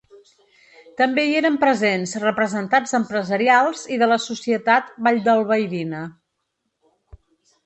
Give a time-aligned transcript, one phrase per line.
[1.01, 6.03] També hi eren presents representats empresarials i de la societat valldalbaidina.